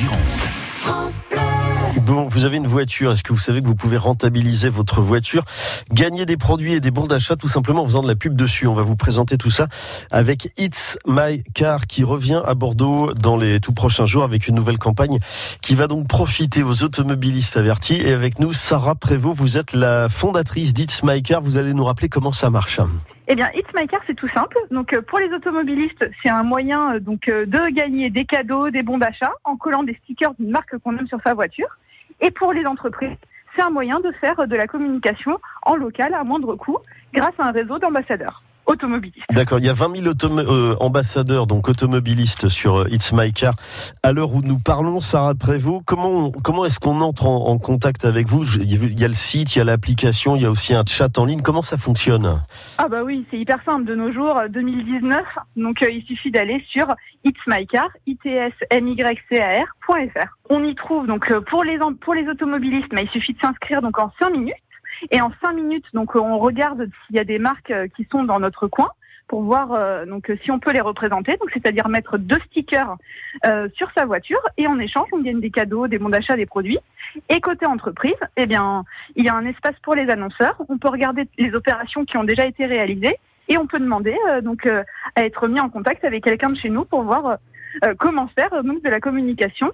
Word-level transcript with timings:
Gironde. 0.00 0.18
Bon, 2.06 2.26
vous 2.26 2.46
avez 2.46 2.56
une 2.56 2.66
voiture. 2.66 3.12
Est-ce 3.12 3.22
que 3.22 3.34
vous 3.34 3.38
savez 3.38 3.60
que 3.60 3.66
vous 3.66 3.74
pouvez 3.74 3.98
rentabiliser 3.98 4.70
votre 4.70 5.02
voiture, 5.02 5.44
gagner 5.92 6.24
des 6.24 6.38
produits 6.38 6.72
et 6.72 6.80
des 6.80 6.90
bons 6.90 7.06
d'achat 7.06 7.36
tout 7.36 7.48
simplement 7.48 7.82
en 7.82 7.84
faisant 7.84 8.02
de 8.02 8.08
la 8.08 8.14
pub 8.14 8.34
dessus? 8.34 8.66
On 8.66 8.72
va 8.72 8.80
vous 8.80 8.96
présenter 8.96 9.36
tout 9.36 9.50
ça 9.50 9.68
avec 10.10 10.54
It's 10.56 10.98
My 11.06 11.42
Car 11.52 11.86
qui 11.86 12.02
revient 12.02 12.40
à 12.46 12.54
Bordeaux 12.54 13.12
dans 13.12 13.36
les 13.36 13.60
tout 13.60 13.74
prochains 13.74 14.06
jours 14.06 14.24
avec 14.24 14.48
une 14.48 14.54
nouvelle 14.54 14.78
campagne 14.78 15.18
qui 15.60 15.74
va 15.74 15.86
donc 15.86 16.08
profiter 16.08 16.62
aux 16.62 16.82
automobilistes 16.82 17.58
avertis. 17.58 18.00
Et 18.00 18.14
avec 18.14 18.38
nous, 18.38 18.54
Sarah 18.54 18.94
Prévost, 18.94 19.36
vous 19.36 19.58
êtes 19.58 19.74
la 19.74 20.08
fondatrice 20.08 20.72
d'It's 20.72 21.02
My 21.02 21.22
Car. 21.22 21.42
Vous 21.42 21.58
allez 21.58 21.74
nous 21.74 21.84
rappeler 21.84 22.08
comment 22.08 22.32
ça 22.32 22.48
marche. 22.48 22.80
Eh 23.32 23.36
bien, 23.36 23.48
It's 23.54 23.70
c'est 24.08 24.14
tout 24.14 24.28
simple. 24.30 24.58
Donc, 24.72 24.92
euh, 24.92 25.02
pour 25.02 25.20
les 25.20 25.32
automobilistes, 25.32 26.04
c'est 26.20 26.30
un 26.30 26.42
moyen 26.42 26.96
euh, 26.96 26.98
donc 26.98 27.28
euh, 27.28 27.46
de 27.46 27.72
gagner 27.72 28.10
des 28.10 28.24
cadeaux, 28.24 28.70
des 28.70 28.82
bons 28.82 28.98
d'achat 28.98 29.30
en 29.44 29.56
collant 29.56 29.84
des 29.84 29.94
stickers 30.02 30.34
d'une 30.34 30.50
marque 30.50 30.76
qu'on 30.78 30.98
aime 30.98 31.06
sur 31.06 31.20
sa 31.24 31.32
voiture. 31.32 31.68
Et 32.20 32.32
pour 32.32 32.52
les 32.52 32.66
entreprises, 32.66 33.16
c'est 33.54 33.62
un 33.62 33.70
moyen 33.70 34.00
de 34.00 34.10
faire 34.20 34.48
de 34.48 34.56
la 34.56 34.66
communication 34.66 35.38
en 35.62 35.76
local 35.76 36.12
à 36.12 36.24
moindre 36.24 36.56
coût 36.56 36.78
grâce 37.14 37.38
à 37.38 37.46
un 37.46 37.52
réseau 37.52 37.78
d'ambassadeurs 37.78 38.42
automobilistes. 38.70 39.24
D'accord, 39.30 39.58
il 39.58 39.66
y 39.66 39.68
a 39.68 39.72
20 39.72 39.96
000 39.96 40.08
euh, 40.08 40.76
ambassadeurs, 40.80 41.46
donc 41.46 41.68
automobilistes 41.68 42.48
sur 42.48 42.80
euh, 42.80 42.88
It's 42.90 43.12
My 43.12 43.32
Car. 43.32 43.54
À 44.02 44.12
l'heure 44.12 44.32
où 44.34 44.40
nous 44.42 44.58
parlons, 44.58 45.00
Sarah 45.00 45.34
Prévost, 45.34 45.82
comment, 45.84 46.30
comment 46.30 46.64
est-ce 46.64 46.78
qu'on 46.78 47.00
entre 47.00 47.26
en, 47.26 47.48
en, 47.48 47.58
contact 47.58 48.04
avec 48.04 48.28
vous? 48.28 48.44
Il 48.60 49.00
y 49.00 49.04
a 49.04 49.08
le 49.08 49.14
site, 49.14 49.56
il 49.56 49.58
y 49.58 49.62
a 49.62 49.64
l'application, 49.64 50.36
il 50.36 50.42
y 50.42 50.46
a 50.46 50.50
aussi 50.50 50.74
un 50.74 50.84
chat 50.86 51.18
en 51.18 51.24
ligne. 51.24 51.42
Comment 51.42 51.62
ça 51.62 51.76
fonctionne? 51.76 52.40
Ah 52.78 52.88
bah 52.88 53.02
oui, 53.04 53.26
c'est 53.30 53.38
hyper 53.38 53.58
simple 53.64 53.84
de 53.84 53.94
nos 53.94 54.12
jours, 54.12 54.40
2019. 54.48 55.20
Donc 55.56 55.82
euh, 55.82 55.90
il 55.90 56.02
suffit 56.04 56.30
d'aller 56.30 56.64
sur 56.70 56.86
It's 57.24 57.40
My 57.46 57.66
Car, 57.66 57.88
itsmycar.fr. 58.06 59.66
On 60.48 60.64
y 60.64 60.74
trouve 60.74 61.06
donc 61.06 61.32
pour 61.48 61.64
les 61.64 61.78
pour 62.00 62.14
les 62.14 62.28
automobilistes, 62.28 62.92
mais 62.92 63.04
il 63.04 63.10
suffit 63.10 63.34
de 63.34 63.40
s'inscrire 63.40 63.82
donc 63.82 63.98
en 63.98 64.12
5 64.20 64.30
minutes. 64.30 64.54
Et 65.10 65.20
en 65.20 65.30
cinq 65.42 65.54
minutes, 65.54 65.86
donc 65.94 66.14
on 66.14 66.38
regarde 66.38 66.88
s'il 67.06 67.16
y 67.16 67.20
a 67.20 67.24
des 67.24 67.38
marques 67.38 67.70
euh, 67.70 67.88
qui 67.88 68.06
sont 68.10 68.24
dans 68.24 68.40
notre 68.40 68.66
coin 68.66 68.88
pour 69.28 69.42
voir 69.42 69.72
euh, 69.72 70.06
donc 70.06 70.32
si 70.42 70.50
on 70.50 70.58
peut 70.58 70.72
les 70.72 70.80
représenter, 70.80 71.36
donc 71.36 71.50
c'est-à-dire 71.52 71.88
mettre 71.88 72.18
deux 72.18 72.40
stickers 72.46 72.96
euh, 73.46 73.68
sur 73.74 73.88
sa 73.96 74.04
voiture 74.04 74.40
et 74.58 74.66
en 74.66 74.78
échange 74.80 75.06
on 75.12 75.20
gagne 75.20 75.40
des 75.40 75.52
cadeaux, 75.52 75.86
des 75.86 75.98
bons 75.98 76.08
d'achat, 76.08 76.36
des 76.36 76.46
produits. 76.46 76.78
Et 77.28 77.40
côté 77.40 77.64
entreprise, 77.66 78.16
eh 78.36 78.46
bien 78.46 78.84
il 79.14 79.24
y 79.24 79.28
a 79.28 79.34
un 79.36 79.46
espace 79.46 79.76
pour 79.82 79.94
les 79.94 80.10
annonceurs. 80.10 80.60
On 80.68 80.78
peut 80.78 80.88
regarder 80.88 81.28
les 81.38 81.54
opérations 81.54 82.04
qui 82.04 82.16
ont 82.16 82.24
déjà 82.24 82.44
été 82.44 82.66
réalisées 82.66 83.16
et 83.50 83.58
on 83.58 83.66
peut 83.66 83.80
demander 83.80 84.16
euh, 84.30 84.40
donc 84.40 84.64
euh, 84.64 84.82
à 85.16 85.24
être 85.24 85.46
mis 85.48 85.60
en 85.60 85.68
contact 85.68 86.04
avec 86.04 86.24
quelqu'un 86.24 86.50
de 86.50 86.56
chez 86.56 86.70
nous 86.70 86.84
pour 86.84 87.02
voir 87.02 87.38
euh, 87.84 87.94
comment 87.98 88.28
faire 88.28 88.62
donc 88.62 88.82
de 88.82 88.88
la 88.88 89.00
communication 89.00 89.72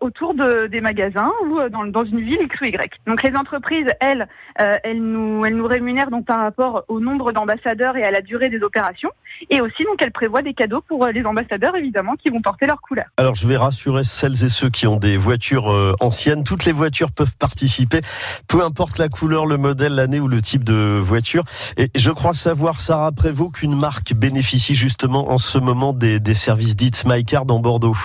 autour 0.00 0.34
de, 0.34 0.66
des 0.68 0.80
magasins 0.80 1.32
ou 1.46 1.58
dans, 1.68 1.84
dans, 1.84 2.04
une 2.04 2.20
ville 2.20 2.42
X 2.42 2.60
ou 2.60 2.64
Y. 2.64 2.92
Donc 3.06 3.22
les 3.22 3.34
entreprises, 3.34 3.86
elles, 4.00 4.28
elles 4.56 5.02
nous, 5.02 5.44
elles 5.44 5.56
nous 5.56 5.66
rémunèrent 5.66 6.10
donc 6.10 6.26
par 6.26 6.38
rapport 6.38 6.84
au 6.88 7.00
nombre 7.00 7.32
d'ambassadeurs 7.32 7.96
et 7.96 8.04
à 8.04 8.10
la 8.10 8.20
durée 8.20 8.50
des 8.50 8.62
opérations, 8.62 9.10
et 9.50 9.60
aussi 9.60 9.82
donc 9.84 10.00
elles 10.00 10.12
prévoient 10.12 10.42
des 10.42 10.54
cadeaux 10.54 10.82
pour 10.86 11.06
les 11.06 11.24
ambassadeurs 11.24 11.74
évidemment 11.74 12.14
qui 12.14 12.30
vont 12.30 12.40
porter 12.40 12.66
leur 12.66 12.80
couleur. 12.80 13.06
Alors 13.16 13.34
je 13.34 13.48
vais 13.48 13.56
rassurer 13.56 14.04
celles 14.04 14.44
et 14.44 14.48
ceux 14.48 14.70
qui 14.70 14.86
ont 14.86 14.98
des 14.98 15.16
voitures 15.16 15.96
anciennes, 16.00 16.44
toutes 16.44 16.66
les 16.66 16.72
voitures 16.72 17.10
peuvent 17.10 17.36
participer, 17.36 18.00
peu 18.48 18.62
importe 18.62 18.98
la 18.98 19.08
couleur, 19.08 19.46
le 19.46 19.56
modèle, 19.56 19.94
l'année 19.94 20.20
ou 20.20 20.28
le 20.28 20.40
type 20.40 20.64
de 20.64 21.00
voiture. 21.02 21.44
Et 21.76 21.90
je 21.94 22.10
crois 22.10 22.34
savoir, 22.34 22.80
Sarah 22.80 23.12
Prévost, 23.12 23.52
qu'une 23.52 23.76
marque 23.76 24.14
bénéficie 24.14 24.74
justement 24.74 25.30
en 25.30 25.38
ce 25.38 25.58
moment 25.58 25.92
des, 25.92 26.20
services 26.34 26.76
dits 26.76 27.02
My 27.06 27.24
Car 27.24 27.44
dans 27.44 27.60
Bordeaux. 27.60 27.96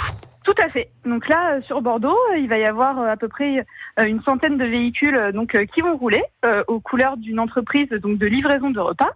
Tout 0.49 0.63
à 0.65 0.69
fait. 0.69 0.89
Donc 1.05 1.29
là, 1.29 1.57
euh, 1.57 1.61
sur 1.61 1.79
Bordeaux, 1.79 2.17
il 2.35 2.49
va 2.49 2.57
y 2.57 2.65
avoir 2.65 2.99
euh, 2.99 3.05
à 3.05 3.17
peu 3.17 3.27
près 3.27 3.59
euh, 3.99 4.03
une 4.03 4.19
centaine 4.23 4.57
de 4.57 4.65
véhicules 4.65 5.31
donc 5.31 5.55
qui 5.75 5.81
vont 5.81 5.95
rouler 5.95 6.23
aux 6.67 6.79
couleurs 6.79 7.17
d'une 7.17 7.39
entreprise 7.39 7.89
donc 7.89 8.17
de 8.17 8.25
livraison 8.25 8.71
de 8.71 8.79
repas. 8.79 9.11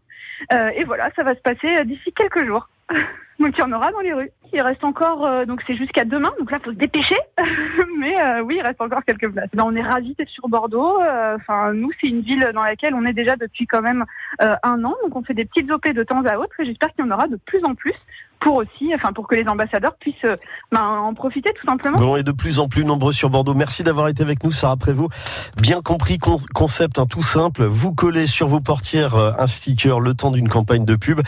et 0.76 0.84
voilà, 0.84 1.10
ça 1.16 1.24
va 1.24 1.34
se 1.34 1.42
passer 1.42 1.84
d'ici 1.86 2.14
quelques 2.14 2.46
jours. 2.46 2.70
donc 3.40 3.58
il 3.58 3.60
y 3.60 3.64
en 3.64 3.72
aura 3.72 3.92
dans 3.92 4.02
les 4.02 4.14
rues. 4.14 4.30
Il 4.52 4.62
reste 4.62 4.84
encore, 4.84 5.46
donc 5.48 5.62
c'est 5.66 5.76
jusqu'à 5.76 6.04
demain, 6.04 6.32
donc 6.38 6.52
là 6.52 6.60
faut 6.60 6.72
se 6.72 6.78
dépêcher. 6.78 7.18
Mais 7.98 8.16
oui, 8.42 8.58
il 8.60 8.62
reste 8.62 8.82
encore 8.82 9.04
quelques 9.04 9.32
places. 9.32 9.50
Ben, 9.54 9.64
on 9.66 9.76
est 9.76 9.82
ravis 9.82 10.14
d'être 10.16 10.30
sur 10.30 10.48
Bordeaux. 10.50 11.00
Enfin, 11.36 11.74
nous 11.74 11.90
c'est 12.00 12.08
une 12.08 12.22
ville 12.22 12.48
dans 12.54 12.64
laquelle 12.64 12.94
on 12.94 13.06
est 13.06 13.14
déjà 13.14 13.36
depuis 13.36 13.66
quand 13.66 13.82
même 13.82 14.06
un 14.40 14.84
an, 14.84 14.96
donc 15.04 15.16
on 15.16 15.24
fait 15.24 15.34
des 15.34 15.46
petites 15.46 15.72
op 15.72 15.84
de 15.88 16.04
temps 16.04 16.24
à 16.26 16.38
autre. 16.38 16.60
Et 16.60 16.66
j'espère 16.66 16.90
qu'il 16.90 17.06
y 17.06 17.08
en 17.08 17.12
aura 17.12 17.28
de 17.28 17.38
plus 17.38 17.64
en 17.64 17.74
plus 17.74 17.96
pour 18.44 18.58
aussi, 18.58 18.94
enfin 18.94 19.14
pour 19.14 19.28
que 19.28 19.36
les 19.36 19.48
ambassadeurs 19.48 19.96
puissent 20.00 20.16
ben, 20.72 20.81
en 20.81 21.14
profiter 21.14 21.52
tout 21.59 21.66
simplement. 21.66 21.98
Bon, 21.98 22.16
et 22.16 22.24
de 22.24 22.31
plus 22.31 22.59
en 22.59 22.68
plus 22.68 22.86
nombreux 22.86 23.14
sur 23.14 23.30
Bordeaux. 23.30 23.54
Merci 23.54 23.84
d'avoir 23.84 24.09
été 24.09 24.22
avec 24.22 24.44
nous, 24.44 24.52
Sarah 24.52 24.78
Prévost. 24.78 25.12
Bien 25.59 25.81
compris, 25.81 26.18
con 26.18 26.38
concept 26.54 27.00
hein, 27.00 27.06
tout 27.06 27.24
simple. 27.24 27.66
Vous 27.66 27.94
collez 27.94 28.28
sur 28.28 28.48
vos 28.48 28.59
portières 28.59 29.16
un 29.16 29.48
sticker 29.48 30.00
le 30.00 30.14
temps 30.14 30.31
d'une 30.31 30.50
campagne 30.50 30.86
de 30.86 30.96
pub 30.96 31.22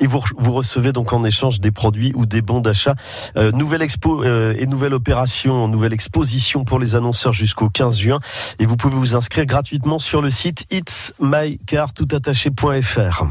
et 0.00 0.06
vous, 0.06 0.20
vous 0.36 0.52
recevez 0.52 0.92
donc 0.92 1.12
en 1.12 1.24
échange 1.24 1.60
des 1.60 1.70
produits 1.70 2.12
ou 2.14 2.24
des 2.26 2.42
bons 2.42 2.60
d'achat. 2.60 2.94
Euh, 3.36 3.52
nouvelle 3.52 3.82
expo 3.82 4.24
euh, 4.24 4.54
et 4.58 4.66
nouvelle 4.66 4.94
opération, 4.94 5.68
nouvelle 5.68 5.92
exposition 5.92 6.64
pour 6.64 6.78
les 6.78 6.96
annonceurs 6.96 7.34
jusqu'au 7.34 7.68
15 7.68 7.98
juin. 7.98 8.18
Et 8.58 8.64
vous 8.66 8.76
pouvez 8.76 8.96
vous 8.96 9.14
inscrire 9.14 9.46
gratuitement 9.46 9.98
sur 9.98 10.22
le 10.22 10.30
site 10.30 10.64
itsmycartoutattaché.fr. 10.70 13.24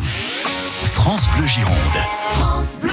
France 0.84 1.28
Bleu 1.36 1.48
Gironde. 1.48 1.76
France 2.24 2.80
Bleu. 2.82 2.91